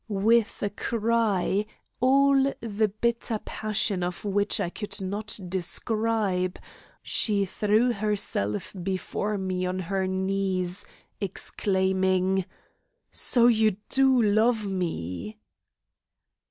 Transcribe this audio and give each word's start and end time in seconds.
With 0.07 0.63
a 0.63 0.71
cry, 0.71 1.67
all 1.99 2.55
the 2.59 2.87
bitter 3.01 3.37
passion 3.45 4.01
of 4.03 4.25
which 4.25 4.59
I 4.59 4.71
could 4.71 4.99
not 4.99 5.39
describe, 5.47 6.57
she 7.03 7.45
threw 7.45 7.93
herself 7.93 8.73
before 8.81 9.37
me 9.37 9.63
on 9.67 9.77
her 9.77 10.07
knees, 10.07 10.85
exclaiming: 11.19 12.45
"So 13.11 13.45
you 13.45 13.77
do 13.89 14.19
love 14.19 14.65
me!" 14.65 15.37